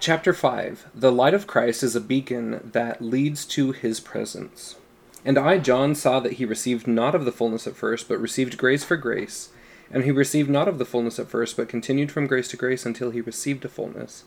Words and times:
Chapter 0.00 0.32
5 0.32 0.90
The 0.94 1.10
light 1.10 1.34
of 1.34 1.48
Christ 1.48 1.82
is 1.82 1.96
a 1.96 2.00
beacon 2.00 2.70
that 2.72 3.02
leads 3.02 3.44
to 3.46 3.72
his 3.72 3.98
presence. 3.98 4.76
And 5.24 5.36
I, 5.36 5.58
John, 5.58 5.96
saw 5.96 6.20
that 6.20 6.34
he 6.34 6.44
received 6.44 6.86
not 6.86 7.16
of 7.16 7.24
the 7.24 7.32
fullness 7.32 7.66
at 7.66 7.74
first, 7.74 8.08
but 8.08 8.20
received 8.20 8.58
grace 8.58 8.84
for 8.84 8.96
grace. 8.96 9.48
And 9.90 10.04
he 10.04 10.12
received 10.12 10.48
not 10.48 10.68
of 10.68 10.78
the 10.78 10.84
fullness 10.84 11.18
at 11.18 11.28
first, 11.28 11.56
but 11.56 11.68
continued 11.68 12.12
from 12.12 12.28
grace 12.28 12.46
to 12.48 12.56
grace 12.56 12.86
until 12.86 13.10
he 13.10 13.20
received 13.20 13.64
a 13.64 13.68
fullness. 13.68 14.22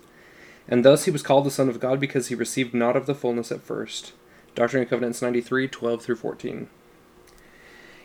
And 0.68 0.84
thus 0.84 1.06
he 1.06 1.12
was 1.12 1.24
called 1.24 1.46
the 1.46 1.52
Son 1.52 1.70
of 1.70 1.80
God 1.80 2.02
because 2.02 2.28
he 2.28 2.36
received 2.36 2.74
not 2.74 2.98
of 2.98 3.06
the 3.06 3.16
fullness 3.16 3.50
at 3.52 3.62
first. 3.62 4.12
Doctrine 4.56 4.82
and 4.82 4.90
Covenants 4.90 5.22
93 5.22 5.70
12 5.70 6.02
through 6.02 6.16
14. 6.18 6.68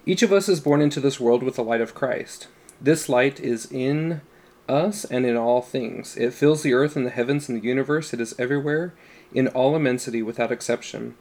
Each 0.05 0.23
of 0.23 0.33
us 0.33 0.48
is 0.48 0.61
born 0.61 0.80
into 0.80 1.01
this 1.01 1.19
world 1.19 1.43
with 1.43 1.57
the 1.57 1.64
light 1.64 1.80
of 1.80 1.95
Christ. 1.95 2.46
This 2.80 3.09
light 3.09 3.41
is 3.41 3.71
in 3.73 4.21
us 4.69 5.05
and 5.05 5.25
in 5.25 5.37
all 5.37 5.62
things. 5.62 6.17
It 6.17 6.35
fills 6.35 6.62
the 6.62 6.75
earth 6.75 6.96
and 6.96 7.07
the 7.07 7.11
heavens 7.11 7.49
and 7.49 7.61
the 7.61 7.67
universe. 7.67 8.12
It 8.12 8.21
is 8.21 8.35
everywhere, 8.39 8.95
in 9.32 9.49
all 9.49 9.77
immensity, 9.77 10.23
without 10.23 10.53
exception. 10.53 11.14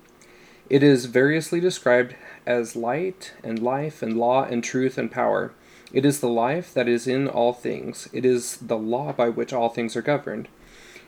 It 0.69 0.81
is 0.81 1.05
variously 1.05 1.59
described 1.59 2.15
as 2.45 2.75
light 2.75 3.33
and 3.43 3.59
life 3.59 4.01
and 4.01 4.17
law 4.17 4.43
and 4.43 4.63
truth 4.63 4.97
and 4.97 5.11
power. 5.11 5.53
It 5.93 6.05
is 6.05 6.19
the 6.19 6.29
life 6.29 6.73
that 6.73 6.87
is 6.87 7.07
in 7.07 7.27
all 7.27 7.53
things. 7.53 8.09
It 8.11 8.25
is 8.25 8.57
the 8.57 8.77
law 8.77 9.13
by 9.13 9.29
which 9.29 9.53
all 9.53 9.69
things 9.69 9.95
are 9.95 10.01
governed. 10.01 10.47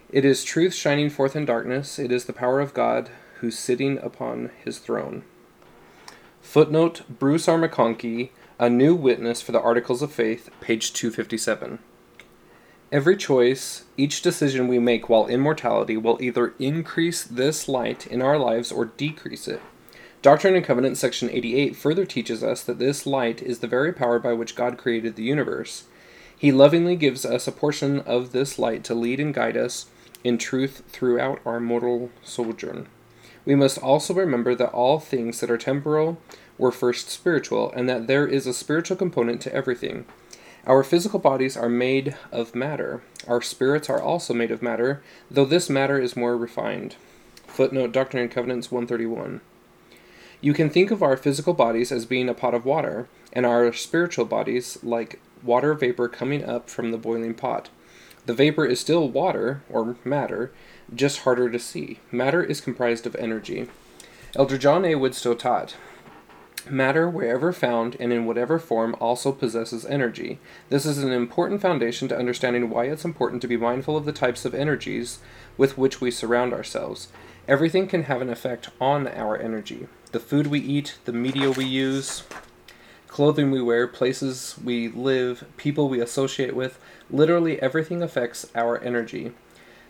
It 0.09 0.23
is 0.23 0.43
truth 0.43 0.73
shining 0.73 1.09
forth 1.09 1.35
in 1.35 1.45
darkness. 1.45 1.99
It 1.99 2.11
is 2.11 2.25
the 2.25 2.33
power 2.33 2.61
of 2.61 2.73
God 2.73 3.09
who's 3.39 3.57
sitting 3.57 3.97
upon 3.97 4.51
his 4.63 4.79
throne. 4.79 5.23
Footnote 6.41 7.01
Bruce 7.09 7.47
R. 7.47 7.57
McConkie, 7.57 8.29
A 8.59 8.69
New 8.69 8.95
Witness 8.95 9.41
for 9.41 9.51
the 9.51 9.61
Articles 9.61 10.01
of 10.01 10.11
Faith, 10.11 10.49
page 10.61 10.93
257. 10.93 11.79
Every 12.89 13.17
choice, 13.17 13.83
each 13.97 14.21
decision 14.21 14.69
we 14.69 14.79
make 14.79 15.09
while 15.09 15.25
in 15.25 15.41
mortality 15.41 15.97
will 15.97 16.17
either 16.21 16.53
increase 16.57 17.21
this 17.25 17.67
light 17.67 18.07
in 18.07 18.21
our 18.21 18.39
lives 18.39 18.71
or 18.71 18.85
decrease 18.85 19.49
it. 19.49 19.61
Doctrine 20.21 20.55
and 20.55 20.63
Covenants, 20.63 21.01
section 21.01 21.29
88, 21.29 21.75
further 21.75 22.05
teaches 22.05 22.41
us 22.41 22.63
that 22.63 22.79
this 22.79 23.05
light 23.05 23.41
is 23.41 23.59
the 23.59 23.67
very 23.67 23.91
power 23.91 24.19
by 24.19 24.31
which 24.31 24.55
God 24.55 24.77
created 24.77 25.17
the 25.17 25.23
universe. 25.23 25.83
He 26.37 26.53
lovingly 26.53 26.95
gives 26.95 27.25
us 27.25 27.45
a 27.45 27.51
portion 27.51 27.99
of 28.01 28.31
this 28.31 28.57
light 28.57 28.85
to 28.85 28.95
lead 28.95 29.19
and 29.19 29.33
guide 29.33 29.57
us 29.57 29.87
in 30.23 30.37
truth 30.37 30.83
throughout 30.87 31.41
our 31.45 31.59
mortal 31.59 32.09
sojourn. 32.23 32.87
We 33.43 33.55
must 33.55 33.77
also 33.77 34.13
remember 34.13 34.55
that 34.55 34.71
all 34.71 34.99
things 34.99 35.41
that 35.41 35.51
are 35.51 35.57
temporal 35.57 36.21
were 36.57 36.71
first 36.71 37.09
spiritual, 37.09 37.69
and 37.73 37.89
that 37.89 38.07
there 38.07 38.25
is 38.25 38.47
a 38.47 38.53
spiritual 38.53 38.95
component 38.95 39.41
to 39.41 39.53
everything. 39.53 40.05
Our 40.67 40.83
physical 40.83 41.19
bodies 41.19 41.55
are 41.55 41.69
made 41.69 42.17
of 42.29 42.53
matter. 42.53 43.01
Our 43.25 43.41
spirits 43.41 43.89
are 43.89 44.01
also 44.01 44.33
made 44.33 44.51
of 44.51 44.61
matter, 44.61 45.01
though 45.31 45.45
this 45.45 45.69
matter 45.69 45.97
is 45.97 46.17
more 46.17 46.35
refined. 46.35 46.97
Footnote 47.47 47.93
Doctrine 47.93 48.23
and 48.23 48.31
Covenants 48.31 48.69
131. 48.69 49.39
You 50.41 50.53
can 50.53 50.69
think 50.69 50.91
of 50.91 51.01
our 51.01 51.15
physical 51.15 51.53
bodies 51.53 51.89
as 51.89 52.05
being 52.05 52.27
a 52.27 52.33
pot 52.33 52.53
of 52.53 52.65
water, 52.65 53.07
and 53.31 53.45
our 53.45 53.71
spiritual 53.71 54.25
bodies 54.25 54.77
like 54.83 55.21
water 55.41 55.73
vapor 55.73 56.09
coming 56.09 56.43
up 56.43 56.69
from 56.69 56.91
the 56.91 56.97
boiling 56.97 57.33
pot. 57.33 57.69
The 58.25 58.33
vapor 58.33 58.65
is 58.65 58.81
still 58.81 59.07
water, 59.07 59.61
or 59.69 59.95
matter, 60.03 60.51
just 60.93 61.19
harder 61.19 61.49
to 61.49 61.59
see. 61.59 61.99
Matter 62.11 62.43
is 62.43 62.59
comprised 62.59 63.07
of 63.07 63.15
energy. 63.15 63.69
Elder 64.35 64.57
John 64.57 64.83
A. 64.83 64.95
Widtsoe 64.95 65.39
taught 65.39 65.77
Matter, 66.69 67.09
wherever 67.09 67.53
found 67.53 67.95
and 67.99 68.11
in 68.11 68.25
whatever 68.25 68.59
form, 68.59 68.95
also 68.99 69.31
possesses 69.31 69.85
energy. 69.85 70.39
This 70.69 70.85
is 70.85 70.97
an 70.97 71.11
important 71.11 71.61
foundation 71.61 72.07
to 72.07 72.17
understanding 72.17 72.69
why 72.69 72.85
it's 72.85 73.05
important 73.05 73.41
to 73.41 73.47
be 73.47 73.57
mindful 73.57 73.95
of 73.95 74.05
the 74.05 74.11
types 74.11 74.43
of 74.43 74.53
energies 74.53 75.19
with 75.57 75.77
which 75.77 76.01
we 76.01 76.11
surround 76.11 76.53
ourselves. 76.53 77.09
Everything 77.47 77.87
can 77.87 78.03
have 78.03 78.21
an 78.21 78.29
effect 78.29 78.69
on 78.81 79.07
our 79.07 79.37
energy. 79.37 79.87
The 80.11 80.19
food 80.19 80.47
we 80.47 80.59
eat, 80.59 80.97
the 81.05 81.13
media 81.13 81.51
we 81.51 81.65
use, 81.65 82.23
clothing 83.07 83.51
we 83.51 83.61
wear, 83.61 83.87
places 83.87 84.55
we 84.63 84.89
live, 84.89 85.45
people 85.57 85.89
we 85.89 86.01
associate 86.01 86.55
with, 86.55 86.79
literally 87.09 87.61
everything 87.61 88.03
affects 88.03 88.45
our 88.53 88.81
energy. 88.81 89.31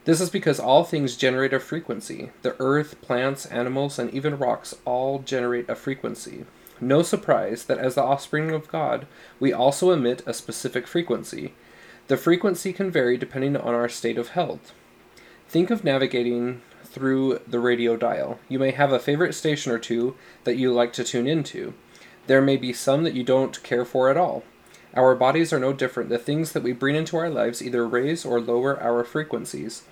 This 0.06 0.22
is 0.22 0.30
because 0.30 0.60
all 0.60 0.84
things 0.84 1.18
generate 1.18 1.52
a 1.52 1.60
frequency. 1.60 2.32
The 2.42 2.56
earth, 2.60 3.02
plants, 3.02 3.46
animals, 3.46 4.00
and 4.00 4.14
even 4.14 4.38
rocks 4.38 4.74
all 4.86 5.20
generate 5.20 5.70
a 5.70 5.76
frequency. 5.76 6.46
No 6.80 7.02
surprise 7.02 7.66
that 7.66 7.80
as 7.80 7.96
the 7.96 8.04
offspring 8.04 8.52
of 8.52 8.68
God, 8.68 9.08
we 9.40 9.52
also 9.52 9.92
emit 9.92 10.22
a 10.26 10.34
specific 10.34 10.88
frequency. 10.88 11.54
The 12.08 12.18
frequency 12.18 12.72
can 12.72 12.92
vary 12.92 13.18
depending 13.18 13.58
on 13.58 13.74
our 13.74 13.90
state 13.90 14.18
of 14.18 14.30
health. 14.30 14.74
Think 15.50 15.70
of 15.70 15.84
navigating 15.84 16.62
through 16.84 17.40
the 17.48 17.60
radio 17.60 17.98
dial. 17.98 18.40
You 18.48 18.60
may 18.60 18.72
have 18.72 18.92
a 18.92 19.00
favorite 19.00 19.34
station 19.34 19.72
or 19.72 19.80
two 19.80 20.16
that 20.44 20.58
you 20.58 20.72
like 20.72 20.94
to 20.94 21.04
tune 21.04 21.28
into. 21.28 21.74
There 22.28 22.42
may 22.42 22.58
be 22.58 22.74
some 22.74 23.04
that 23.04 23.14
you 23.14 23.24
don't 23.24 23.62
care 23.64 23.86
for 23.86 24.10
at 24.10 24.18
all. 24.18 24.44
Our 24.94 25.16
bodies 25.16 25.54
are 25.54 25.60
no 25.60 25.74
different. 25.74 26.10
The 26.10 26.18
things 26.18 26.52
that 26.52 26.64
we 26.64 26.74
bring 26.74 26.96
into 26.96 27.18
our 27.18 27.30
lives 27.30 27.62
either 27.62 27.88
raise 27.88 28.26
or 28.26 28.40
lower 28.40 28.82
our 28.82 29.04
frequencies. 29.04 29.84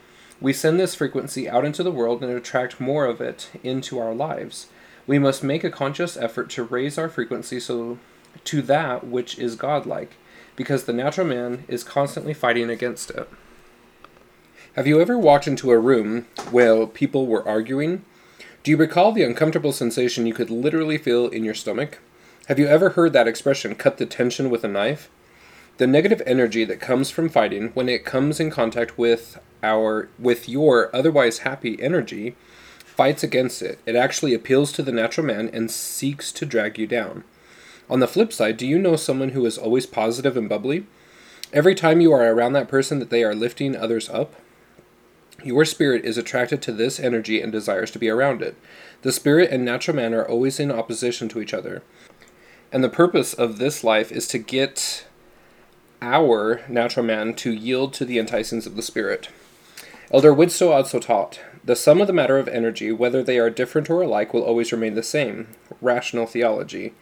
We 0.42 0.52
send 0.52 0.80
this 0.80 0.96
frequency 0.96 1.50
out 1.50 1.64
into 1.64 1.84
the 1.84 1.92
world 1.92 2.24
and 2.24 2.32
attract 2.32 2.80
more 2.80 3.06
of 3.06 3.22
it 3.22 3.50
into 3.64 4.00
our 4.00 4.14
lives. 4.14 4.68
We 5.08 5.20
must 5.20 5.44
make 5.44 5.64
a 5.64 5.70
conscious 5.70 6.18
effort 6.18 6.50
to 6.52 6.64
raise 6.64 6.98
our 6.98 7.10
frequency 7.10 7.60
so 7.60 8.00
to 8.44 8.62
that 8.64 9.06
which 9.06 9.38
is 9.40 9.56
godlike, 9.56 10.14
because 10.56 10.84
the 10.84 10.94
natural 10.94 11.28
man 11.28 11.64
is 11.68 11.84
constantly 11.84 12.34
fighting 12.34 12.70
against 12.70 13.10
it. 13.12 13.30
Have 14.76 14.88
you 14.88 15.00
ever 15.00 15.18
walked 15.18 15.48
into 15.48 15.72
a 15.72 15.80
room 15.80 16.28
where 16.52 16.86
people 16.86 17.28
were 17.28 17.48
arguing? 17.48 18.04
Do 18.64 18.72
you 18.72 18.78
recall 18.78 19.12
the 19.12 19.24
uncomfortable 19.24 19.72
sensation 19.72 20.26
you 20.26 20.34
could 20.34 20.50
literally 20.50 20.98
feel 20.98 21.28
in 21.28 21.46
your 21.46 21.54
stomach? 21.54 22.00
Have 22.48 22.60
you 22.60 22.68
ever 22.68 22.90
heard 22.90 23.14
that 23.14 23.28
expression, 23.28 23.76
cut 23.76 23.98
the 23.98 24.06
tension 24.06 24.50
with 24.50 24.64
a 24.64 24.68
knife? 24.68 25.10
The 25.78 25.88
negative 25.88 26.22
energy 26.26 26.66
that 26.66 26.80
comes 26.80 27.10
from 27.10 27.30
fighting 27.30 27.70
when 27.74 27.90
it 27.90 28.06
comes 28.06 28.40
in 28.40 28.50
contact 28.50 28.98
with 28.98 29.40
our 29.62 30.10
with 30.20 30.48
your 30.48 30.96
otherwise 30.96 31.40
happy 31.40 31.82
energy 31.82 32.36
fights 32.96 33.24
against 33.24 33.62
it. 33.62 33.80
It 33.86 33.96
actually 33.96 34.34
appeals 34.34 34.72
to 34.74 34.84
the 34.84 34.92
natural 34.92 35.28
man 35.28 35.50
and 35.54 35.70
seeks 35.70 36.32
to 36.34 36.46
drag 36.46 36.78
you 36.78 36.88
down. 36.88 37.24
On 37.90 38.00
the 38.00 38.08
flip 38.08 38.34
side, 38.34 38.58
do 38.58 38.66
you 38.66 38.80
know 38.80 38.96
someone 38.96 39.30
who 39.30 39.46
is 39.46 39.58
always 39.58 39.86
positive 39.86 40.36
and 40.36 40.50
bubbly? 40.50 40.86
Every 41.54 41.76
time 41.76 42.02
you 42.02 42.12
are 42.14 42.34
around 42.34 42.54
that 42.54 42.68
person 42.68 43.00
that 43.00 43.10
they 43.10 43.24
are 43.24 43.36
lifting 43.36 43.76
others 43.76 44.10
up, 44.10 44.34
your 45.44 45.66
spirit 45.66 46.04
is 46.04 46.18
attracted 46.18 46.62
to 46.64 46.72
this 46.72 47.00
energy 47.00 47.42
and 47.42 47.52
desires 47.52 47.92
to 47.92 48.00
be 48.00 48.10
around 48.10 48.42
it. 48.42 48.56
The 49.04 49.12
spirit 49.12 49.52
and 49.52 49.64
natural 49.64 49.96
man 49.96 50.14
are 50.14 50.28
always 50.28 50.60
in 50.60 50.72
opposition 50.72 51.30
to 51.30 51.42
each 51.42 51.54
other. 51.54 51.84
And 52.72 52.84
the 52.84 52.90
purpose 52.90 53.34
of 53.34 53.58
this 53.58 53.84
life 53.84 54.12
is 54.12 54.28
to 54.30 54.40
get 54.40 55.06
our 56.02 56.62
natural 56.68 57.06
man 57.06 57.34
to 57.36 57.52
yield 57.52 57.94
to 57.94 58.06
the 58.06 58.18
enticings 58.18 58.66
of 58.66 58.76
the 58.76 58.82
Spirit. 58.82 59.30
Elder 60.12 60.34
Widtsoe 60.34 60.72
also 60.72 61.00
taught 61.00 61.40
the 61.66 61.76
sum 61.76 62.00
of 62.00 62.06
the 62.08 62.14
matter 62.14 62.38
of 62.38 62.48
energy, 62.48 62.92
whether 62.92 63.24
they 63.24 63.40
are 63.40 63.50
different 63.50 63.90
or 63.90 64.04
alike, 64.04 64.34
will 64.34 64.44
always 64.44 64.72
remain 64.72 64.94
the 64.94 65.02
same. 65.04 65.48
Rational 65.82 66.28
theology. 66.28 66.94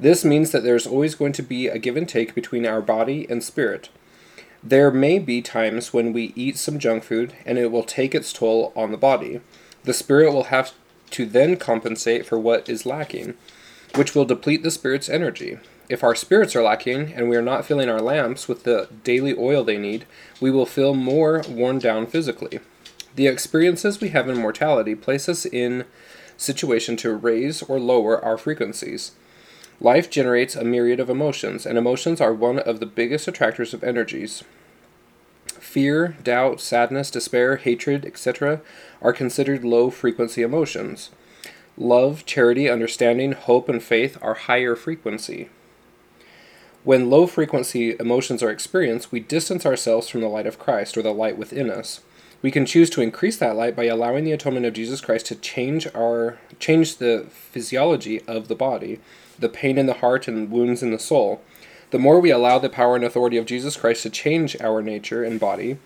This 0.00 0.24
means 0.24 0.50
that 0.50 0.62
there 0.62 0.76
is 0.76 0.86
always 0.86 1.14
going 1.14 1.32
to 1.32 1.42
be 1.42 1.68
a 1.68 1.78
give 1.78 1.96
and 1.96 2.08
take 2.08 2.34
between 2.34 2.66
our 2.66 2.80
body 2.80 3.26
and 3.28 3.44
spirit. 3.44 3.90
There 4.62 4.90
may 4.90 5.18
be 5.18 5.42
times 5.42 5.92
when 5.92 6.12
we 6.12 6.32
eat 6.34 6.56
some 6.56 6.78
junk 6.78 7.04
food 7.04 7.34
and 7.44 7.58
it 7.58 7.70
will 7.70 7.84
take 7.84 8.14
its 8.14 8.32
toll 8.32 8.72
on 8.74 8.90
the 8.90 8.96
body. 8.96 9.40
The 9.84 9.94
spirit 9.94 10.32
will 10.32 10.44
have 10.44 10.72
to 11.10 11.26
then 11.26 11.56
compensate 11.56 12.26
for 12.26 12.38
what 12.38 12.68
is 12.68 12.86
lacking, 12.86 13.34
which 13.94 14.14
will 14.14 14.24
deplete 14.24 14.62
the 14.62 14.70
spirit's 14.70 15.08
energy. 15.08 15.58
If 15.88 16.02
our 16.02 16.14
spirits 16.14 16.56
are 16.56 16.62
lacking 16.62 17.12
and 17.12 17.28
we 17.28 17.36
are 17.36 17.42
not 17.42 17.64
filling 17.64 17.88
our 17.88 18.00
lamps 18.00 18.48
with 18.48 18.64
the 18.64 18.88
daily 19.04 19.34
oil 19.38 19.62
they 19.62 19.78
need, 19.78 20.06
we 20.40 20.50
will 20.50 20.66
feel 20.66 20.94
more 20.94 21.42
worn 21.48 21.78
down 21.78 22.06
physically. 22.06 22.60
The 23.16 23.28
experiences 23.28 23.98
we 23.98 24.10
have 24.10 24.28
in 24.28 24.36
mortality 24.36 24.94
place 24.94 25.26
us 25.26 25.46
in 25.46 25.86
situation 26.36 26.96
to 26.98 27.14
raise 27.14 27.62
or 27.62 27.80
lower 27.80 28.22
our 28.22 28.36
frequencies. 28.36 29.12
Life 29.80 30.10
generates 30.10 30.54
a 30.54 30.64
myriad 30.64 31.00
of 31.00 31.08
emotions, 31.08 31.64
and 31.64 31.78
emotions 31.78 32.20
are 32.20 32.34
one 32.34 32.58
of 32.58 32.78
the 32.78 32.84
biggest 32.84 33.26
attractors 33.26 33.72
of 33.72 33.82
energies. 33.82 34.44
Fear, 35.46 36.16
doubt, 36.22 36.60
sadness, 36.60 37.10
despair, 37.10 37.56
hatred, 37.56 38.04
etc., 38.04 38.60
are 39.00 39.14
considered 39.14 39.64
low 39.64 39.88
frequency 39.88 40.42
emotions. 40.42 41.10
Love, 41.78 42.26
charity, 42.26 42.68
understanding, 42.68 43.32
hope, 43.32 43.70
and 43.70 43.82
faith 43.82 44.18
are 44.20 44.34
higher 44.34 44.76
frequency. 44.76 45.48
When 46.84 47.08
low 47.08 47.26
frequency 47.26 47.96
emotions 47.98 48.42
are 48.42 48.50
experienced, 48.50 49.10
we 49.10 49.20
distance 49.20 49.64
ourselves 49.64 50.10
from 50.10 50.20
the 50.20 50.28
light 50.28 50.46
of 50.46 50.58
Christ 50.58 50.98
or 50.98 51.02
the 51.02 51.14
light 51.14 51.38
within 51.38 51.70
us. 51.70 52.02
We 52.46 52.52
can 52.52 52.64
choose 52.64 52.90
to 52.90 53.02
increase 53.02 53.36
that 53.38 53.56
light 53.56 53.74
by 53.74 53.86
allowing 53.86 54.22
the 54.22 54.30
atonement 54.30 54.66
of 54.66 54.72
Jesus 54.72 55.00
Christ 55.00 55.26
to 55.26 55.34
change 55.34 55.88
our 55.96 56.38
change 56.60 56.98
the 56.98 57.26
physiology 57.28 58.20
of 58.28 58.46
the 58.46 58.54
body, 58.54 59.00
the 59.36 59.48
pain 59.48 59.78
in 59.78 59.86
the 59.86 59.94
heart 59.94 60.28
and 60.28 60.48
wounds 60.48 60.80
in 60.80 60.92
the 60.92 60.98
soul. 61.00 61.42
The 61.90 61.98
more 61.98 62.20
we 62.20 62.30
allow 62.30 62.60
the 62.60 62.68
power 62.68 62.94
and 62.94 63.04
authority 63.04 63.36
of 63.36 63.46
Jesus 63.46 63.76
Christ 63.76 64.04
to 64.04 64.10
change 64.10 64.56
our 64.60 64.80
nature 64.80 65.24
and 65.24 65.40
body, 65.40 65.78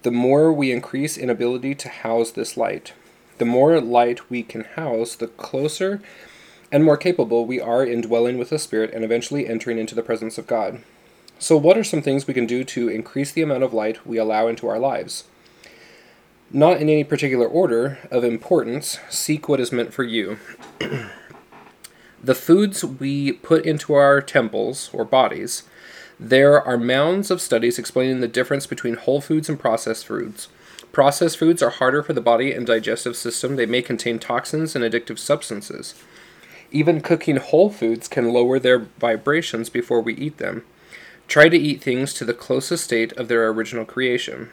the 0.00 0.10
more 0.10 0.50
we 0.50 0.72
increase 0.72 1.18
in 1.18 1.28
ability 1.28 1.74
to 1.74 1.90
house 1.90 2.30
this 2.30 2.56
light. 2.56 2.94
The 3.36 3.44
more 3.44 3.78
light 3.78 4.30
we 4.30 4.42
can 4.42 4.64
house, 4.64 5.14
the 5.14 5.28
closer 5.28 6.00
and 6.72 6.84
more 6.84 6.96
capable 6.96 7.44
we 7.44 7.60
are 7.60 7.84
in 7.84 8.00
dwelling 8.00 8.38
with 8.38 8.48
the 8.48 8.58
Spirit 8.58 8.94
and 8.94 9.04
eventually 9.04 9.46
entering 9.46 9.76
into 9.76 9.94
the 9.94 10.02
presence 10.02 10.38
of 10.38 10.46
God. 10.46 10.82
So, 11.38 11.58
what 11.58 11.76
are 11.76 11.84
some 11.84 12.00
things 12.00 12.26
we 12.26 12.32
can 12.32 12.46
do 12.46 12.64
to 12.64 12.88
increase 12.88 13.30
the 13.30 13.42
amount 13.42 13.62
of 13.62 13.74
light 13.74 14.06
we 14.06 14.16
allow 14.16 14.48
into 14.48 14.68
our 14.68 14.78
lives? 14.78 15.24
Not 16.50 16.80
in 16.80 16.88
any 16.88 17.04
particular 17.04 17.46
order 17.46 17.98
of 18.10 18.24
importance, 18.24 18.98
seek 19.10 19.48
what 19.48 19.60
is 19.60 19.70
meant 19.70 19.92
for 19.92 20.02
you. 20.02 20.38
the 22.24 22.34
foods 22.34 22.82
we 22.82 23.32
put 23.32 23.66
into 23.66 23.92
our 23.92 24.22
temples 24.22 24.88
or 24.94 25.04
bodies, 25.04 25.64
there 26.18 26.60
are 26.60 26.78
mounds 26.78 27.30
of 27.30 27.42
studies 27.42 27.78
explaining 27.78 28.20
the 28.20 28.28
difference 28.28 28.66
between 28.66 28.94
whole 28.94 29.20
foods 29.20 29.50
and 29.50 29.60
processed 29.60 30.06
foods. 30.06 30.48
Processed 30.90 31.36
foods 31.36 31.62
are 31.62 31.68
harder 31.68 32.02
for 32.02 32.14
the 32.14 32.20
body 32.22 32.52
and 32.52 32.66
digestive 32.66 33.14
system. 33.14 33.56
They 33.56 33.66
may 33.66 33.82
contain 33.82 34.18
toxins 34.18 34.74
and 34.74 34.82
addictive 34.82 35.18
substances. 35.18 35.94
Even 36.70 37.02
cooking 37.02 37.36
whole 37.36 37.68
foods 37.68 38.08
can 38.08 38.32
lower 38.32 38.58
their 38.58 38.78
vibrations 38.78 39.68
before 39.68 40.00
we 40.00 40.14
eat 40.14 40.38
them. 40.38 40.64
Try 41.26 41.50
to 41.50 41.58
eat 41.58 41.82
things 41.82 42.14
to 42.14 42.24
the 42.24 42.32
closest 42.32 42.84
state 42.84 43.12
of 43.12 43.28
their 43.28 43.46
original 43.48 43.84
creation. 43.84 44.50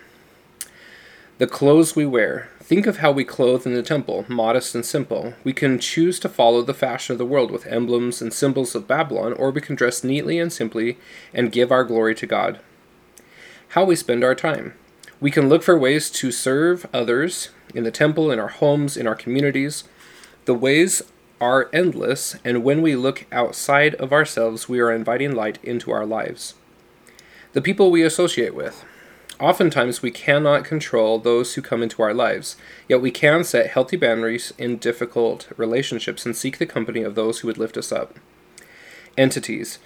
The 1.37 1.47
clothes 1.47 1.97
we 1.97 2.05
wear. 2.05 2.47
Think 2.61 2.87
of 2.87 2.99
how 2.99 3.11
we 3.11 3.25
clothe 3.25 3.67
in 3.67 3.73
the 3.73 3.83
temple, 3.83 4.23
modest 4.29 4.73
and 4.73 4.85
simple. 4.85 5.33
We 5.43 5.51
can 5.51 5.79
choose 5.79 6.17
to 6.21 6.29
follow 6.29 6.61
the 6.61 6.73
fashion 6.73 7.11
of 7.11 7.17
the 7.17 7.25
world 7.25 7.51
with 7.51 7.67
emblems 7.67 8.21
and 8.21 8.33
symbols 8.33 8.73
of 8.73 8.87
Babylon, 8.87 9.33
or 9.33 9.51
we 9.51 9.59
can 9.59 9.75
dress 9.75 10.01
neatly 10.01 10.39
and 10.39 10.51
simply 10.51 10.97
and 11.33 11.51
give 11.51 11.73
our 11.73 11.83
glory 11.83 12.15
to 12.15 12.25
God. 12.25 12.61
How 13.69 13.83
we 13.83 13.97
spend 13.97 14.23
our 14.23 14.33
time. 14.33 14.75
We 15.19 15.29
can 15.29 15.49
look 15.49 15.61
for 15.61 15.77
ways 15.77 16.09
to 16.11 16.31
serve 16.31 16.85
others 16.93 17.49
in 17.73 17.83
the 17.83 17.91
temple, 17.91 18.31
in 18.31 18.39
our 18.39 18.47
homes, 18.47 18.95
in 18.95 19.05
our 19.05 19.15
communities. 19.15 19.83
The 20.45 20.53
ways 20.53 21.01
are 21.41 21.69
endless, 21.73 22.37
and 22.45 22.63
when 22.63 22.81
we 22.81 22.95
look 22.95 23.25
outside 23.33 23.95
of 23.95 24.13
ourselves, 24.13 24.69
we 24.69 24.79
are 24.79 24.89
inviting 24.89 25.35
light 25.35 25.59
into 25.61 25.91
our 25.91 26.05
lives. 26.05 26.53
The 27.51 27.61
people 27.61 27.91
we 27.91 28.03
associate 28.03 28.55
with. 28.55 28.85
Oftentimes, 29.39 30.01
we 30.01 30.11
cannot 30.11 30.63
control 30.63 31.19
those 31.19 31.55
who 31.55 31.61
come 31.61 31.83
into 31.83 32.01
our 32.01 32.13
lives, 32.13 32.55
yet 32.87 33.01
we 33.01 33.11
can 33.11 33.43
set 33.43 33.67
healthy 33.67 33.97
boundaries 33.97 34.53
in 34.57 34.77
difficult 34.77 35.49
relationships 35.57 36.25
and 36.25 36.35
seek 36.35 36.57
the 36.57 36.65
company 36.65 37.03
of 37.03 37.15
those 37.15 37.39
who 37.39 37.47
would 37.47 37.57
lift 37.57 37.75
us 37.75 37.91
up. 37.91 38.15
Entities. 39.17 39.79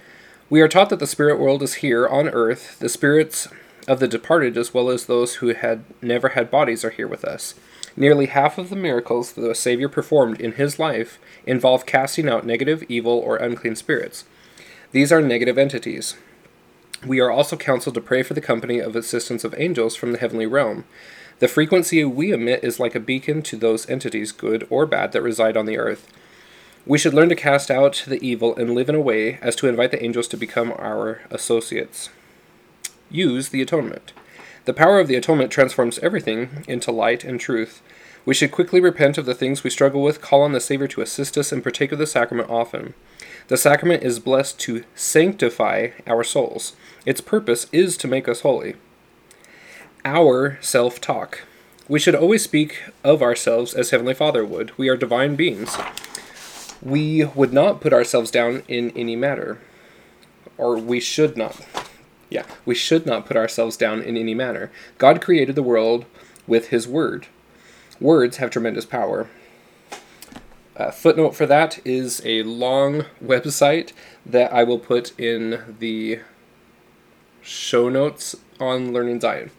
We 0.48 0.60
are 0.60 0.68
taught 0.68 0.90
that 0.90 1.00
the 1.00 1.06
spirit 1.06 1.40
world 1.40 1.62
is 1.62 1.74
here 1.74 2.06
on 2.06 2.28
earth. 2.28 2.78
The 2.78 2.88
spirits 2.88 3.48
of 3.88 3.98
the 3.98 4.06
departed, 4.06 4.56
as 4.56 4.72
well 4.72 4.88
as 4.88 5.06
those 5.06 5.36
who 5.36 5.48
had 5.48 5.84
never 6.00 6.30
had 6.30 6.50
bodies, 6.50 6.84
are 6.84 6.90
here 6.90 7.08
with 7.08 7.24
us. 7.24 7.54
Nearly 7.96 8.26
half 8.26 8.56
of 8.56 8.70
the 8.70 8.76
miracles 8.76 9.32
that 9.32 9.40
the 9.40 9.54
Savior 9.54 9.88
performed 9.88 10.40
in 10.40 10.52
his 10.52 10.78
life 10.78 11.18
involve 11.44 11.86
casting 11.86 12.28
out 12.28 12.46
negative, 12.46 12.84
evil, 12.88 13.18
or 13.18 13.36
unclean 13.36 13.74
spirits. 13.74 14.24
These 14.92 15.10
are 15.10 15.20
negative 15.20 15.58
entities. 15.58 16.16
We 17.06 17.18
are 17.20 17.30
also 17.30 17.56
counseled 17.56 17.94
to 17.94 18.00
pray 18.02 18.22
for 18.22 18.34
the 18.34 18.42
company 18.42 18.78
of 18.78 18.94
assistance 18.94 19.42
of 19.42 19.54
angels 19.56 19.96
from 19.96 20.12
the 20.12 20.18
heavenly 20.18 20.46
realm. 20.46 20.84
The 21.38 21.48
frequency 21.48 22.04
we 22.04 22.30
emit 22.30 22.62
is 22.62 22.78
like 22.78 22.94
a 22.94 23.00
beacon 23.00 23.40
to 23.42 23.56
those 23.56 23.88
entities, 23.88 24.32
good 24.32 24.66
or 24.68 24.84
bad, 24.84 25.12
that 25.12 25.22
reside 25.22 25.56
on 25.56 25.64
the 25.64 25.78
earth. 25.78 26.12
We 26.84 26.98
should 26.98 27.14
learn 27.14 27.30
to 27.30 27.36
cast 27.36 27.70
out 27.70 28.04
the 28.06 28.22
evil 28.22 28.54
and 28.54 28.74
live 28.74 28.90
in 28.90 28.94
a 28.94 29.00
way 29.00 29.38
as 29.40 29.56
to 29.56 29.66
invite 29.66 29.92
the 29.92 30.02
angels 30.02 30.28
to 30.28 30.36
become 30.36 30.72
our 30.72 31.22
associates. 31.30 32.10
Use 33.10 33.48
the 33.48 33.62
atonement. 33.62 34.12
The 34.66 34.74
power 34.74 35.00
of 35.00 35.08
the 35.08 35.16
atonement 35.16 35.50
transforms 35.50 35.98
everything 36.00 36.64
into 36.68 36.92
light 36.92 37.24
and 37.24 37.40
truth. 37.40 37.80
We 38.26 38.34
should 38.34 38.52
quickly 38.52 38.80
repent 38.80 39.16
of 39.16 39.24
the 39.24 39.34
things 39.34 39.64
we 39.64 39.70
struggle 39.70 40.02
with, 40.02 40.20
call 40.20 40.42
on 40.42 40.52
the 40.52 40.60
Savior 40.60 40.88
to 40.88 41.00
assist 41.00 41.38
us, 41.38 41.50
and 41.50 41.62
partake 41.62 41.92
of 41.92 41.98
the 41.98 42.06
sacrament 42.06 42.50
often. 42.50 42.92
The 43.48 43.56
sacrament 43.56 44.02
is 44.02 44.18
blessed 44.18 44.58
to 44.60 44.84
sanctify 44.94 45.88
our 46.06 46.24
souls. 46.24 46.74
Its 47.04 47.20
purpose 47.20 47.66
is 47.72 47.96
to 47.98 48.08
make 48.08 48.28
us 48.28 48.40
holy. 48.40 48.74
Our 50.04 50.58
self 50.60 51.00
talk. 51.00 51.42
We 51.88 51.98
should 51.98 52.14
always 52.14 52.44
speak 52.44 52.82
of 53.02 53.22
ourselves 53.22 53.74
as 53.74 53.90
Heavenly 53.90 54.14
Father 54.14 54.44
would. 54.44 54.76
We 54.78 54.88
are 54.88 54.96
divine 54.96 55.34
beings. 55.34 55.76
We 56.80 57.24
would 57.24 57.52
not 57.52 57.80
put 57.80 57.92
ourselves 57.92 58.30
down 58.30 58.62
in 58.68 58.90
any 58.96 59.16
matter, 59.16 59.58
or 60.56 60.78
we 60.78 61.00
should 61.00 61.36
not. 61.36 61.60
Yeah, 62.30 62.44
we 62.64 62.74
should 62.74 63.06
not 63.06 63.26
put 63.26 63.36
ourselves 63.36 63.76
down 63.76 64.02
in 64.02 64.16
any 64.16 64.34
manner. 64.34 64.70
God 64.98 65.20
created 65.20 65.56
the 65.56 65.64
world 65.64 66.04
with 66.46 66.68
His 66.68 66.86
Word. 66.86 67.26
Words 68.00 68.36
have 68.36 68.50
tremendous 68.50 68.86
power. 68.86 69.28
A 70.80 70.92
footnote 70.92 71.34
for 71.34 71.44
that 71.44 71.78
is 71.84 72.22
a 72.24 72.42
long 72.42 73.04
website 73.22 73.92
that 74.24 74.50
I 74.50 74.64
will 74.64 74.78
put 74.78 75.12
in 75.20 75.76
the 75.78 76.20
show 77.42 77.90
notes 77.90 78.34
on 78.58 78.90
Learning 78.90 79.20
Zion. 79.20 79.50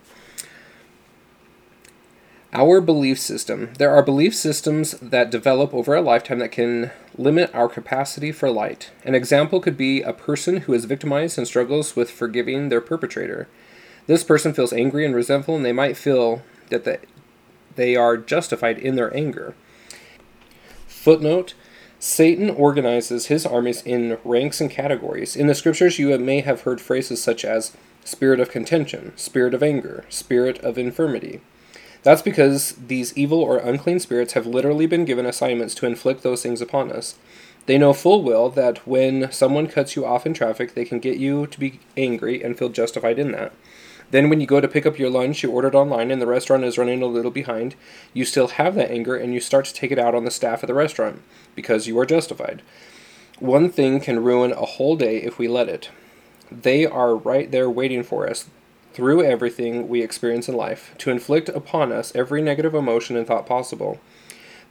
Our 2.51 2.81
belief 2.81 3.19
system. 3.19 3.69
There 3.77 3.91
are 3.91 4.01
belief 4.01 4.35
systems 4.35 4.93
that 4.93 5.29
develop 5.29 5.75
over 5.75 5.93
a 5.93 6.01
lifetime 6.01 6.39
that 6.39 6.51
can 6.51 6.89
limit 7.15 7.53
our 7.53 7.69
capacity 7.69 8.31
for 8.31 8.49
light. 8.49 8.89
An 9.05 9.13
example 9.13 9.59
could 9.59 9.77
be 9.77 10.01
a 10.01 10.13
person 10.13 10.61
who 10.61 10.73
is 10.73 10.85
victimized 10.85 11.37
and 11.37 11.45
struggles 11.45 11.95
with 11.95 12.09
forgiving 12.09 12.69
their 12.69 12.81
perpetrator. 12.81 13.47
This 14.07 14.23
person 14.23 14.55
feels 14.55 14.73
angry 14.73 15.05
and 15.05 15.13
resentful, 15.13 15.55
and 15.55 15.63
they 15.63 15.71
might 15.71 15.97
feel 15.97 16.41
that 16.69 17.05
they 17.75 17.95
are 17.95 18.17
justified 18.17 18.79
in 18.79 18.95
their 18.95 19.15
anger. 19.15 19.53
Footnote 21.01 21.55
Satan 21.97 22.51
organizes 22.51 23.25
his 23.25 23.43
armies 23.43 23.81
in 23.81 24.19
ranks 24.23 24.61
and 24.61 24.69
categories. 24.69 25.35
In 25.35 25.47
the 25.47 25.55
scriptures, 25.55 25.97
you 25.97 26.15
may 26.19 26.41
have 26.41 26.61
heard 26.61 26.79
phrases 26.79 27.19
such 27.23 27.43
as 27.43 27.75
spirit 28.05 28.39
of 28.39 28.51
contention, 28.51 29.11
spirit 29.15 29.55
of 29.55 29.63
anger, 29.63 30.05
spirit 30.09 30.59
of 30.59 30.77
infirmity. 30.77 31.41
That's 32.03 32.21
because 32.21 32.73
these 32.73 33.17
evil 33.17 33.39
or 33.41 33.57
unclean 33.57 33.99
spirits 33.99 34.33
have 34.33 34.45
literally 34.45 34.85
been 34.85 35.05
given 35.05 35.25
assignments 35.25 35.73
to 35.75 35.87
inflict 35.87 36.21
those 36.21 36.43
things 36.43 36.61
upon 36.61 36.91
us. 36.91 37.15
They 37.65 37.79
know 37.79 37.93
full 37.93 38.21
well 38.21 38.51
that 38.51 38.85
when 38.85 39.31
someone 39.31 39.65
cuts 39.65 39.95
you 39.95 40.05
off 40.05 40.27
in 40.27 40.35
traffic, 40.35 40.75
they 40.75 40.85
can 40.85 40.99
get 40.99 41.17
you 41.17 41.47
to 41.47 41.59
be 41.59 41.79
angry 41.97 42.43
and 42.43 42.55
feel 42.55 42.69
justified 42.69 43.17
in 43.17 43.31
that. 43.31 43.53
Then, 44.11 44.29
when 44.29 44.41
you 44.41 44.47
go 44.47 44.61
to 44.61 44.67
pick 44.67 44.85
up 44.85 44.99
your 44.99 45.09
lunch, 45.09 45.41
you 45.41 45.49
ordered 45.49 45.73
online 45.73 46.11
and 46.11 46.21
the 46.21 46.27
restaurant 46.27 46.65
is 46.65 46.77
running 46.77 47.01
a 47.01 47.07
little 47.07 47.31
behind, 47.31 47.75
you 48.13 48.25
still 48.25 48.49
have 48.49 48.75
that 48.75 48.91
anger 48.91 49.15
and 49.15 49.33
you 49.33 49.39
start 49.39 49.65
to 49.65 49.73
take 49.73 49.91
it 49.91 49.99
out 49.99 50.13
on 50.13 50.25
the 50.25 50.31
staff 50.31 50.63
at 50.63 50.67
the 50.67 50.73
restaurant 50.73 51.21
because 51.55 51.87
you 51.87 51.97
are 51.97 52.05
justified. 52.05 52.61
One 53.39 53.69
thing 53.69 54.01
can 54.01 54.23
ruin 54.23 54.51
a 54.51 54.65
whole 54.65 54.95
day 54.95 55.17
if 55.17 55.39
we 55.39 55.47
let 55.47 55.69
it. 55.69 55.89
They 56.51 56.85
are 56.85 57.15
right 57.15 57.49
there 57.49 57.69
waiting 57.69 58.03
for 58.03 58.29
us 58.29 58.49
through 58.93 59.23
everything 59.23 59.87
we 59.87 60.01
experience 60.01 60.49
in 60.49 60.55
life 60.55 60.93
to 60.97 61.09
inflict 61.09 61.47
upon 61.49 61.93
us 61.93 62.13
every 62.13 62.41
negative 62.41 62.75
emotion 62.75 63.15
and 63.15 63.25
thought 63.25 63.47
possible. 63.47 63.99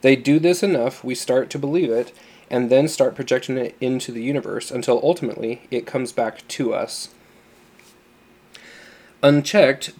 They 0.01 0.15
do 0.15 0.39
this 0.39 0.61
enough, 0.61 1.03
we 1.03 1.15
start 1.15 1.49
to 1.49 1.59
believe 1.59 1.89
it, 1.89 2.13
and 2.49 2.69
then 2.69 2.87
start 2.87 3.15
projecting 3.15 3.57
it 3.57 3.75
into 3.81 4.11
the 4.11 4.23
universe 4.23 4.69
until 4.69 4.99
ultimately 5.03 5.61
it 5.71 5.87
comes 5.87 6.11
back 6.11 6.47
to 6.49 6.73
us. 6.73 7.09
Unchecked, 9.23 9.91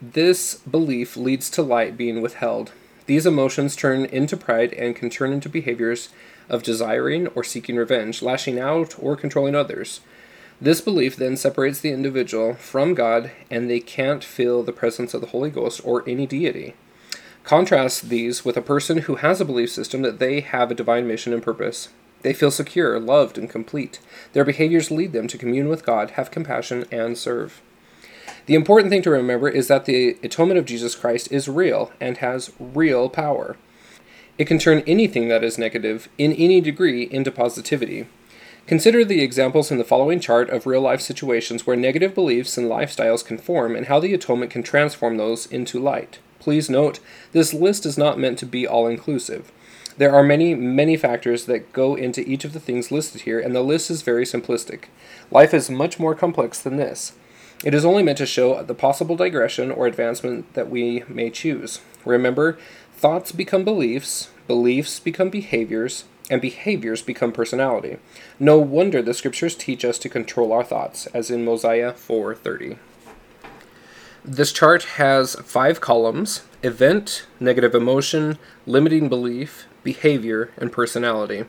this 0.00 0.54
belief 0.58 1.16
leads 1.16 1.50
to 1.50 1.60
light 1.60 1.96
being 1.96 2.22
withheld. 2.22 2.70
These 3.06 3.26
emotions 3.26 3.74
turn 3.74 4.04
into 4.04 4.36
pride 4.36 4.72
and 4.74 4.94
can 4.94 5.10
turn 5.10 5.32
into 5.32 5.48
behaviors 5.48 6.10
of 6.48 6.62
desiring 6.62 7.26
or 7.28 7.42
seeking 7.42 7.74
revenge, 7.74 8.22
lashing 8.22 8.60
out, 8.60 8.94
or 8.96 9.16
controlling 9.16 9.56
others. 9.56 10.02
This 10.60 10.80
belief 10.80 11.16
then 11.16 11.36
separates 11.36 11.80
the 11.80 11.90
individual 11.90 12.54
from 12.54 12.94
God, 12.94 13.32
and 13.50 13.68
they 13.68 13.80
can't 13.80 14.22
feel 14.22 14.62
the 14.62 14.72
presence 14.72 15.14
of 15.14 15.20
the 15.20 15.28
Holy 15.28 15.50
Ghost 15.50 15.80
or 15.84 16.08
any 16.08 16.24
deity. 16.24 16.74
Contrast 17.42 18.08
these 18.08 18.44
with 18.44 18.56
a 18.56 18.62
person 18.62 18.98
who 18.98 19.16
has 19.16 19.40
a 19.40 19.44
belief 19.44 19.72
system 19.72 20.02
that 20.02 20.20
they 20.20 20.40
have 20.40 20.70
a 20.70 20.76
divine 20.76 21.08
mission 21.08 21.32
and 21.32 21.42
purpose. 21.42 21.88
They 22.22 22.32
feel 22.32 22.52
secure, 22.52 23.00
loved, 23.00 23.36
and 23.36 23.50
complete. 23.50 23.98
Their 24.32 24.44
behaviors 24.44 24.92
lead 24.92 25.12
them 25.12 25.26
to 25.26 25.38
commune 25.38 25.68
with 25.68 25.84
God, 25.84 26.12
have 26.12 26.30
compassion, 26.30 26.84
and 26.92 27.18
serve. 27.18 27.60
The 28.46 28.54
important 28.54 28.90
thing 28.90 29.02
to 29.02 29.10
remember 29.10 29.48
is 29.48 29.68
that 29.68 29.86
the 29.86 30.18
atonement 30.22 30.58
of 30.58 30.66
Jesus 30.66 30.94
Christ 30.94 31.32
is 31.32 31.48
real 31.48 31.92
and 32.00 32.18
has 32.18 32.52
real 32.58 33.08
power. 33.08 33.56
It 34.36 34.46
can 34.46 34.58
turn 34.58 34.82
anything 34.86 35.28
that 35.28 35.44
is 35.44 35.56
negative, 35.56 36.08
in 36.18 36.32
any 36.32 36.60
degree, 36.60 37.04
into 37.04 37.30
positivity. 37.30 38.06
Consider 38.66 39.04
the 39.04 39.22
examples 39.22 39.70
in 39.70 39.78
the 39.78 39.84
following 39.84 40.20
chart 40.20 40.50
of 40.50 40.66
real 40.66 40.80
life 40.80 41.00
situations 41.00 41.66
where 41.66 41.76
negative 41.76 42.14
beliefs 42.14 42.58
and 42.58 42.68
lifestyles 42.68 43.24
conform 43.24 43.76
and 43.76 43.86
how 43.86 44.00
the 44.00 44.12
atonement 44.12 44.50
can 44.50 44.62
transform 44.62 45.16
those 45.16 45.46
into 45.46 45.78
light. 45.78 46.18
Please 46.38 46.68
note, 46.68 47.00
this 47.32 47.54
list 47.54 47.86
is 47.86 47.96
not 47.96 48.18
meant 48.18 48.38
to 48.38 48.46
be 48.46 48.66
all 48.66 48.86
inclusive. 48.86 49.52
There 49.96 50.14
are 50.14 50.22
many, 50.22 50.54
many 50.54 50.96
factors 50.96 51.46
that 51.46 51.72
go 51.72 51.94
into 51.94 52.28
each 52.28 52.44
of 52.44 52.52
the 52.52 52.60
things 52.60 52.90
listed 52.90 53.22
here, 53.22 53.38
and 53.38 53.54
the 53.54 53.62
list 53.62 53.90
is 53.90 54.02
very 54.02 54.24
simplistic. 54.24 54.84
Life 55.30 55.54
is 55.54 55.70
much 55.70 56.00
more 56.00 56.14
complex 56.14 56.58
than 56.58 56.76
this. 56.76 57.12
It 57.64 57.72
is 57.72 57.84
only 57.84 58.02
meant 58.02 58.18
to 58.18 58.26
show 58.26 58.62
the 58.62 58.74
possible 58.74 59.16
digression 59.16 59.70
or 59.70 59.86
advancement 59.86 60.52
that 60.52 60.68
we 60.68 61.02
may 61.08 61.30
choose. 61.30 61.80
Remember, 62.04 62.58
thoughts 62.94 63.32
become 63.32 63.64
beliefs, 63.64 64.28
beliefs 64.46 65.00
become 65.00 65.30
behaviors, 65.30 66.04
and 66.28 66.42
behaviors 66.42 67.00
become 67.00 67.32
personality. 67.32 67.96
No 68.38 68.58
wonder 68.58 69.00
the 69.00 69.14
scriptures 69.14 69.54
teach 69.54 69.82
us 69.82 69.98
to 70.00 70.10
control 70.10 70.52
our 70.52 70.62
thoughts, 70.62 71.06
as 71.14 71.30
in 71.30 71.44
Mosiah 71.44 71.94
4:30. 71.94 72.76
This 74.22 74.52
chart 74.52 74.84
has 74.96 75.34
5 75.34 75.80
columns: 75.80 76.42
event, 76.62 77.26
negative 77.40 77.74
emotion, 77.74 78.38
limiting 78.66 79.08
belief, 79.08 79.66
behavior, 79.82 80.50
and 80.58 80.70
personality. 80.70 81.44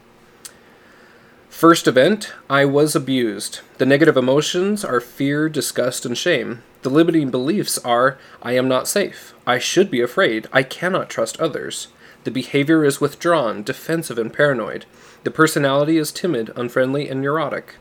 First 1.55 1.88
event, 1.88 2.33
I 2.50 2.65
was 2.65 2.97
abused. 2.97 3.62
The 3.77 3.85
negative 3.85 4.17
emotions 4.17 4.83
are 4.83 5.00
fear, 5.00 5.47
disgust, 5.47 6.05
and 6.05 6.17
shame. 6.17 6.63
The 6.81 6.89
limiting 6.89 7.31
beliefs 7.31 7.77
are 7.77 8.17
I 8.41 8.57
am 8.57 8.67
not 8.67 8.89
safe. 8.89 9.33
I 9.47 9.57
should 9.57 9.89
be 9.89 10.01
afraid. 10.01 10.50
I 10.51 10.63
cannot 10.63 11.09
trust 11.09 11.39
others. 11.39 11.88
The 12.25 12.29
behavior 12.29 12.83
is 12.83 13.00
withdrawn, 13.00 13.63
defensive, 13.63 14.17
and 14.17 14.33
paranoid. 14.33 14.85
The 15.24 15.31
personality 15.31 15.95
is 15.95 16.12
timid, 16.12 16.51
unfriendly, 16.57 17.07
and 17.07 17.21
neurotic. 17.21 17.75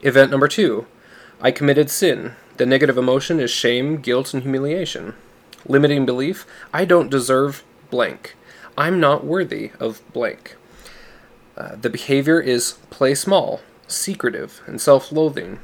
Event 0.00 0.30
number 0.30 0.48
two 0.48 0.86
I 1.42 1.50
committed 1.50 1.90
sin. 1.90 2.32
The 2.56 2.64
negative 2.64 2.96
emotion 2.96 3.40
is 3.40 3.50
shame, 3.50 3.98
guilt, 3.98 4.32
and 4.32 4.42
humiliation. 4.42 5.12
Limiting 5.68 6.06
belief 6.06 6.46
I 6.72 6.86
don't 6.86 7.10
deserve 7.10 7.62
blank. 7.90 8.36
I'm 8.78 9.00
not 9.00 9.22
worthy 9.22 9.72
of 9.78 10.00
blank. 10.14 10.56
Uh, 11.56 11.76
the 11.76 11.90
behavior 11.90 12.40
is 12.40 12.78
play 12.90 13.14
small, 13.14 13.60
secretive, 13.86 14.60
and 14.66 14.80
self 14.80 15.12
loathing. 15.12 15.60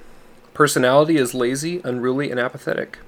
Personality 0.55 1.17
is 1.17 1.35
lazy, 1.35 1.81
unruly, 1.85 2.31
and 2.31 2.39
apathetic. 2.39 2.99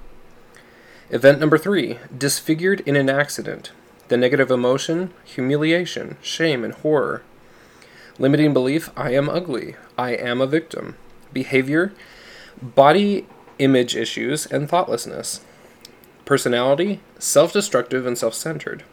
Event 1.09 1.39
number 1.39 1.57
three 1.57 1.99
disfigured 2.17 2.81
in 2.81 2.95
an 2.95 3.09
accident 3.09 3.71
the 4.09 4.17
negative 4.17 4.51
emotion, 4.51 5.11
humiliation, 5.23 6.17
shame, 6.21 6.63
and 6.63 6.73
horror. 6.73 7.23
Limiting 8.19 8.53
belief, 8.53 8.89
I 8.95 9.11
am 9.13 9.29
ugly, 9.29 9.75
I 9.97 10.11
am 10.11 10.41
a 10.41 10.47
victim. 10.47 10.95
Behavior, 11.31 11.93
body 12.61 13.25
image 13.59 13.95
issues 13.95 14.45
and 14.45 14.69
thoughtlessness. 14.69 15.41
Personality, 16.25 16.99
self 17.17 17.53
destructive 17.53 18.05
and 18.05 18.17
self 18.17 18.33
centered. 18.33 18.83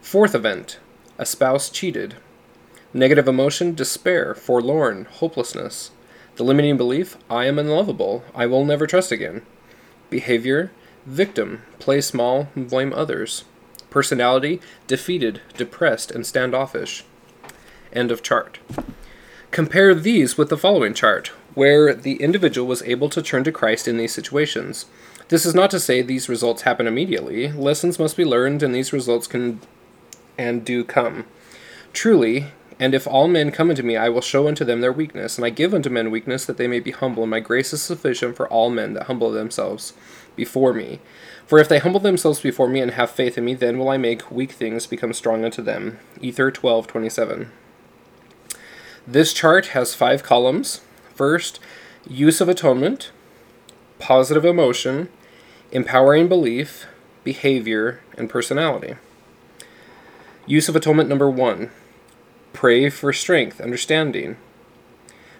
Fourth 0.00 0.34
event, 0.34 0.78
a 1.18 1.26
spouse 1.26 1.70
cheated. 1.70 2.16
Negative 2.94 3.26
emotion, 3.26 3.74
despair, 3.74 4.34
forlorn, 4.34 5.06
hopelessness. 5.06 5.92
The 6.36 6.44
limiting 6.44 6.76
belief, 6.76 7.16
I 7.30 7.46
am 7.46 7.58
unlovable, 7.58 8.22
I 8.34 8.46
will 8.46 8.64
never 8.64 8.86
trust 8.86 9.10
again. 9.10 9.42
Behavior, 10.10 10.70
victim, 11.06 11.62
play 11.78 12.00
small, 12.00 12.48
blame 12.54 12.92
others. 12.92 13.44
Personality 13.88 14.60
defeated, 14.86 15.40
depressed, 15.56 16.10
and 16.10 16.26
standoffish. 16.26 17.04
End 17.92 18.10
of 18.10 18.22
chart. 18.22 18.58
Compare 19.50 19.94
these 19.94 20.38
with 20.38 20.48
the 20.48 20.56
following 20.56 20.94
chart, 20.94 21.28
where 21.54 21.94
the 21.94 22.16
individual 22.16 22.66
was 22.66 22.82
able 22.82 23.08
to 23.10 23.22
turn 23.22 23.44
to 23.44 23.52
Christ 23.52 23.86
in 23.86 23.98
these 23.98 24.14
situations. 24.14 24.86
This 25.28 25.44
is 25.44 25.54
not 25.54 25.70
to 25.70 25.80
say 25.80 26.02
these 26.02 26.28
results 26.28 26.62
happen 26.62 26.86
immediately. 26.86 27.52
Lessons 27.52 27.98
must 27.98 28.16
be 28.16 28.24
learned, 28.24 28.62
and 28.62 28.74
these 28.74 28.92
results 28.92 29.26
can 29.26 29.60
and 30.38 30.64
do 30.64 30.84
come. 30.84 31.26
Truly, 31.92 32.46
and 32.82 32.96
if 32.96 33.06
all 33.06 33.28
men 33.28 33.52
come 33.52 33.70
unto 33.70 33.84
me, 33.84 33.96
I 33.96 34.08
will 34.08 34.20
show 34.20 34.48
unto 34.48 34.64
them 34.64 34.80
their 34.80 34.92
weakness, 34.92 35.38
and 35.38 35.44
I 35.44 35.50
give 35.50 35.72
unto 35.72 35.88
men 35.88 36.10
weakness 36.10 36.44
that 36.46 36.56
they 36.56 36.66
may 36.66 36.80
be 36.80 36.90
humble, 36.90 37.22
and 37.22 37.30
my 37.30 37.38
grace 37.38 37.72
is 37.72 37.80
sufficient 37.80 38.34
for 38.34 38.48
all 38.48 38.70
men 38.70 38.94
that 38.94 39.04
humble 39.04 39.30
themselves 39.30 39.92
before 40.34 40.72
me. 40.72 40.98
For 41.46 41.60
if 41.60 41.68
they 41.68 41.78
humble 41.78 42.00
themselves 42.00 42.40
before 42.40 42.68
me 42.68 42.80
and 42.80 42.90
have 42.90 43.08
faith 43.08 43.38
in 43.38 43.44
me, 43.44 43.54
then 43.54 43.78
will 43.78 43.88
I 43.88 43.98
make 43.98 44.32
weak 44.32 44.50
things 44.50 44.88
become 44.88 45.12
strong 45.12 45.44
unto 45.44 45.62
them. 45.62 46.00
Ether 46.20 46.50
12:27. 46.50 47.52
This 49.06 49.32
chart 49.32 49.66
has 49.66 49.94
five 49.94 50.24
columns. 50.24 50.80
First, 51.14 51.60
use 52.04 52.40
of 52.40 52.48
atonement, 52.48 53.12
positive 54.00 54.44
emotion, 54.44 55.08
empowering 55.70 56.26
belief, 56.26 56.86
behavior, 57.22 58.00
and 58.18 58.28
personality. 58.28 58.96
Use 60.46 60.68
of 60.68 60.74
atonement 60.74 61.08
number 61.08 61.30
1. 61.30 61.70
Pray 62.62 62.90
for 62.90 63.12
strength, 63.12 63.60
understanding. 63.60 64.36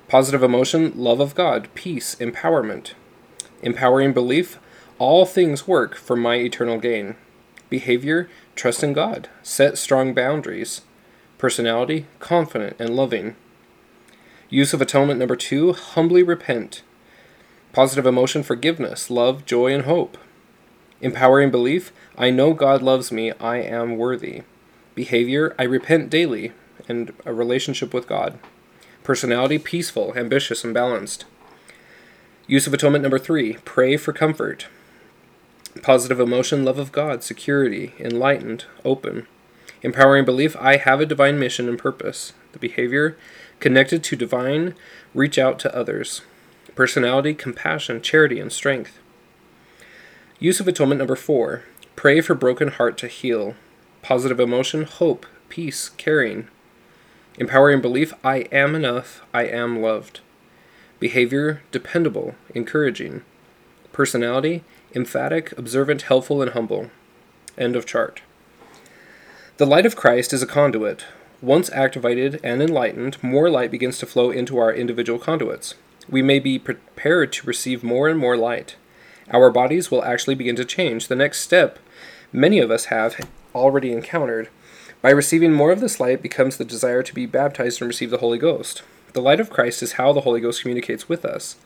Positive 0.09 0.43
emotion, 0.43 0.93
love 0.97 1.21
of 1.21 1.37
God, 1.37 1.69
peace, 1.73 2.17
empowerment. 2.17 2.95
Empowering 3.63 4.13
belief, 4.13 4.59
all 4.99 5.25
things 5.25 5.69
work 5.69 5.95
for 5.95 6.17
my 6.17 6.35
eternal 6.35 6.79
gain. 6.81 7.15
Behavior, 7.71 8.29
trust 8.57 8.83
in 8.83 8.93
God, 8.93 9.29
set 9.41 9.79
strong 9.79 10.15
boundaries. 10.15 10.81
Personality, 11.39 12.07
confident 12.19 12.75
and 12.81 12.97
loving. 12.97 13.37
Use 14.51 14.75
of 14.75 14.83
atonement 14.83 15.21
number 15.21 15.37
two, 15.37 15.75
humbly 15.75 16.25
repent. 16.25 16.83
Positive 17.73 18.05
emotion, 18.05 18.43
forgiveness, 18.43 19.11
love, 19.11 19.47
joy, 19.47 19.73
and 19.73 19.85
hope. 19.85 20.19
Empowering 21.01 21.53
belief, 21.53 21.93
I 22.19 22.31
know 22.31 22.53
God 22.53 22.83
loves 22.83 23.13
me, 23.13 23.31
I 23.39 23.59
am 23.59 23.97
worthy. 23.97 24.43
Behavior, 24.97 25.55
I 25.57 25.63
repent 25.63 26.11
daily, 26.11 26.51
and 26.89 27.13
a 27.25 27.33
relationship 27.33 27.93
with 27.95 28.07
God. 28.07 28.39
Personality, 29.03 29.59
peaceful, 29.59 30.13
ambitious, 30.17 30.65
and 30.65 30.73
balanced. 30.73 31.25
Use 32.47 32.67
of 32.67 32.75
atonement 32.75 33.03
number 33.03 33.19
three, 33.19 33.55
pray 33.65 33.97
for 33.97 34.13
comfort. 34.13 34.67
Positive 35.83 36.21
emotion, 36.21 36.65
love 36.65 36.79
of 36.79 36.93
God, 36.93 37.23
security, 37.23 37.95
enlightened, 37.99 38.67
open. 38.85 39.27
Empowering 39.83 40.25
belief, 40.25 40.55
I 40.61 40.77
have 40.77 41.01
a 41.01 41.07
divine 41.07 41.39
mission 41.39 41.69
and 41.69 41.79
purpose. 41.79 42.33
The 42.53 42.59
behavior, 42.59 43.17
connected 43.59 44.05
to 44.05 44.17
divine, 44.17 44.75
reach 45.15 45.39
out 45.39 45.59
to 45.61 45.75
others. 45.75 46.23
Personality, 46.75 47.35
compassion, 47.35 48.01
charity, 48.03 48.39
and 48.39 48.53
strength. 48.53 48.99
Use 50.39 50.61
of 50.61 50.69
atonement 50.69 50.99
number 50.99 51.17
four, 51.17 51.63
pray 51.97 52.21
for 52.21 52.35
broken 52.35 52.69
heart 52.69 52.99
to 52.99 53.09
heal. 53.09 53.55
Positive 54.03 54.41
emotion, 54.41 54.85
hope, 54.85 55.27
peace, 55.49 55.89
caring. 55.89 56.49
Empowering 57.39 57.81
belief, 57.81 58.13
I 58.23 58.41
am 58.53 58.75
enough, 58.75 59.23
I 59.33 59.45
am 59.45 59.81
loved. 59.81 60.21
Behavior, 61.01 61.63
dependable, 61.71 62.35
encouraging. 62.55 63.23
Personality, 63.93 64.65
emphatic, 64.95 65.57
observant, 65.59 66.03
helpful, 66.03 66.43
and 66.43 66.51
humble. 66.53 66.91
End 67.57 67.75
of 67.75 67.87
chart. 67.87 68.23
The 69.57 69.67
light 69.67 69.87
of 69.87 69.97
Christ 69.97 70.33
is 70.33 70.43
a 70.43 70.47
conduit. 70.47 71.05
Once 71.41 71.71
activated 71.73 72.39
and 72.45 72.63
enlightened, 72.63 73.23
more 73.23 73.51
light 73.51 73.71
begins 73.71 73.99
to 73.99 74.07
flow 74.07 74.31
into 74.31 74.59
our 74.59 74.73
individual 74.73 75.19
conduits. 75.19 75.75
We 76.09 76.23
may 76.23 76.39
be 76.39 76.59
prepared 76.59 77.33
to 77.33 77.47
receive 77.47 77.83
more 77.83 78.09
and 78.09 78.19
more 78.19 78.37
light. 78.37 78.77
Our 79.31 79.51
bodies 79.51 79.91
will 79.91 80.05
actually 80.05 80.35
begin 80.35 80.57
to 80.57 80.65
change. 80.65 81.09
The 81.09 81.17
next 81.17 81.41
step 81.41 81.79
many 82.33 82.59
of 82.59 82.71
us 82.71 82.87
have 82.87 83.29
already 83.55 83.93
encountered. 83.93 84.49
By 85.03 85.11
receiving 85.11 85.53
more 85.53 85.73
of 85.73 85.81
this 85.81 85.99
light 85.99 86.23
becomes 86.23 86.57
the 86.57 86.65
desire 86.65 87.03
to 87.03 87.15
be 87.15 87.27
baptized 87.27 87.83
and 87.83 87.89
receive 87.89 88.11
the 88.11 88.19
Holy 88.19 88.39
Ghost. 88.39 88.85
The 89.15 89.21
light 89.21 89.41
of 89.41 89.51
Christ 89.51 89.83
is 89.83 89.95
how 89.95 90.13
the 90.13 90.21
Holy 90.21 90.41
Ghost 90.41 90.63
communicates 90.63 91.09
with 91.09 91.25
us. 91.25 91.57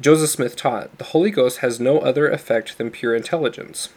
Joseph 0.00 0.30
Smith 0.30 0.56
taught 0.56 0.98
the 0.98 1.04
Holy 1.04 1.30
Ghost 1.30 1.58
has 1.58 1.78
no 1.78 2.00
other 2.00 2.28
effect 2.28 2.78
than 2.78 2.90
pure 2.90 3.14
intelligence. 3.14 3.90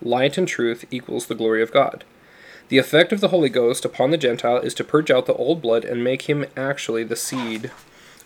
Light 0.00 0.38
and 0.38 0.48
truth 0.48 0.86
equals 0.90 1.26
the 1.26 1.34
glory 1.34 1.62
of 1.62 1.70
God. 1.70 2.04
The 2.68 2.78
effect 2.78 3.12
of 3.12 3.20
the 3.20 3.28
Holy 3.28 3.50
Ghost 3.50 3.84
upon 3.84 4.10
the 4.10 4.16
Gentile 4.16 4.58
is 4.58 4.72
to 4.74 4.84
purge 4.84 5.10
out 5.10 5.26
the 5.26 5.34
old 5.34 5.60
blood 5.60 5.84
and 5.84 6.02
make 6.02 6.22
him 6.22 6.46
actually 6.56 7.04
the 7.04 7.14
seed 7.14 7.70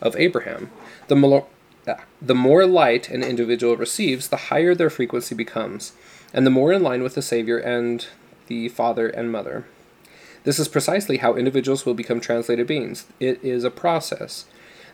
of 0.01 0.15
Abraham. 0.15 0.71
The 1.09 1.17
more, 1.17 1.47
the 2.23 2.35
more 2.37 2.67
light 2.67 3.09
an 3.09 3.25
individual 3.25 3.77
receives, 3.77 4.29
the 4.29 4.37
higher 4.37 4.77
their 4.77 4.91
frequency 4.91 5.35
becomes, 5.35 5.93
and 6.33 6.47
the 6.47 6.51
more 6.51 6.73
in 6.73 6.85
line 6.85 7.03
with 7.03 7.17
the 7.17 7.23
Savior 7.23 7.59
and 7.59 8.07
the 8.49 8.69
Father 8.69 9.09
and 9.09 9.31
Mother. 9.31 9.64
This 10.45 10.59
is 10.59 10.69
precisely 10.69 11.19
how 11.19 11.35
individuals 11.35 11.87
will 11.87 11.95
become 11.95 12.21
translated 12.21 12.67
beings. 12.67 13.07
It 13.21 13.43
is 13.43 13.64
a 13.64 13.71
process. 13.71 14.47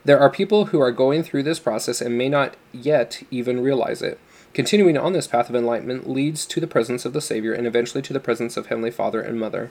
There 0.04 0.20
are 0.20 0.28
people 0.28 0.66
who 0.66 0.80
are 0.80 0.92
going 0.92 1.22
through 1.22 1.44
this 1.44 1.58
process 1.58 2.00
and 2.00 2.18
may 2.18 2.28
not 2.28 2.56
yet 2.72 3.22
even 3.30 3.60
realize 3.60 4.02
it. 4.02 4.20
Continuing 4.52 4.98
on 4.98 5.14
this 5.14 5.26
path 5.26 5.48
of 5.48 5.56
enlightenment 5.56 6.08
leads 6.08 6.46
to 6.46 6.60
the 6.60 6.66
presence 6.66 7.04
of 7.04 7.12
the 7.12 7.20
Savior 7.20 7.52
and 7.52 7.66
eventually 7.66 8.02
to 8.02 8.12
the 8.12 8.20
presence 8.20 8.56
of 8.56 8.66
Heavenly 8.66 8.90
Father 8.90 9.20
and 9.20 9.40
Mother. 9.40 9.70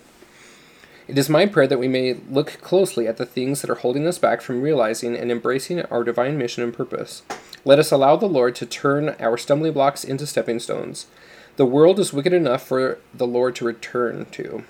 It 1.08 1.18
is 1.18 1.30
my 1.30 1.46
prayer 1.46 1.68
that 1.68 1.80
we 1.80 1.88
may 1.88 2.16
look 2.30 2.60
closely 2.62 3.08
at 3.08 3.18
the 3.18 3.26
things 3.26 3.62
that 3.62 3.70
are 3.70 3.76
holding 3.76 4.08
us 4.08 4.18
back 4.18 4.42
from 4.42 4.62
realizing 4.62 5.16
and 5.16 5.32
embracing 5.32 5.82
our 5.84 6.04
divine 6.04 6.38
mission 6.38 6.64
and 6.64 6.74
purpose. 6.74 7.24
Let 7.66 7.80
us 7.80 7.92
allow 7.92 8.16
the 8.16 8.26
Lord 8.26 8.56
to 8.56 8.66
turn 8.66 9.16
our 9.20 9.38
stumbling 9.38 9.74
blocks 9.74 10.04
into 10.04 10.26
stepping 10.26 10.60
stones. 10.60 11.08
The 11.56 11.66
world 11.66 12.00
is 12.00 12.14
wicked 12.14 12.34
enough 12.34 12.66
for 12.66 12.98
the 13.14 13.28
Lord 13.28 13.56
to 13.56 13.66
return 13.66 14.26
to. 14.32 14.64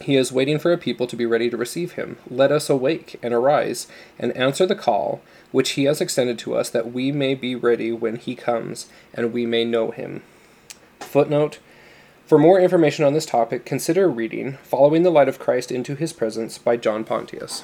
He 0.00 0.16
is 0.16 0.32
waiting 0.32 0.58
for 0.58 0.72
a 0.72 0.78
people 0.78 1.06
to 1.06 1.14
be 1.14 1.24
ready 1.24 1.48
to 1.50 1.56
receive 1.56 1.92
him. 1.92 2.16
Let 2.28 2.50
us 2.50 2.68
awake 2.68 3.18
and 3.22 3.32
arise 3.32 3.86
and 4.18 4.36
answer 4.36 4.66
the 4.66 4.74
call 4.74 5.22
which 5.52 5.70
he 5.70 5.84
has 5.84 6.00
extended 6.00 6.36
to 6.40 6.56
us, 6.56 6.68
that 6.70 6.92
we 6.92 7.12
may 7.12 7.36
be 7.36 7.54
ready 7.54 7.92
when 7.92 8.16
he 8.16 8.34
comes 8.34 8.88
and 9.14 9.32
we 9.32 9.46
may 9.46 9.64
know 9.64 9.92
him. 9.92 10.22
Footnote 10.98 11.60
For 12.26 12.38
more 12.38 12.58
information 12.58 13.04
on 13.04 13.14
this 13.14 13.24
topic, 13.24 13.64
consider 13.64 14.10
reading 14.10 14.58
Following 14.64 15.04
the 15.04 15.10
Light 15.10 15.28
of 15.28 15.38
Christ 15.38 15.70
into 15.70 15.94
His 15.94 16.12
Presence 16.12 16.58
by 16.58 16.76
John 16.76 17.04
Pontius. 17.04 17.62